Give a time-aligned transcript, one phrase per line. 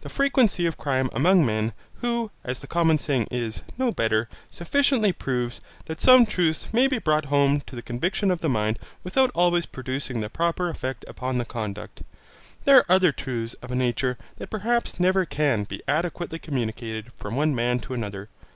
[0.00, 5.12] The frequency of crime among men, who, as the common saying is, know better, sufficiently
[5.12, 9.30] proves, that some truths may be brought home to the conviction of the mind without
[9.36, 12.02] always producing the proper effect upon the conduct.
[12.64, 17.36] There are other truths of a nature that perhaps never can be adequately communicated from
[17.36, 18.30] one man to another.